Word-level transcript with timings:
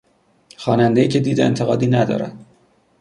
خوانندهای 0.57 1.07
که 1.07 1.19
دید 1.19 1.39
انتقادی 1.41 1.87
ندارد 1.87 2.35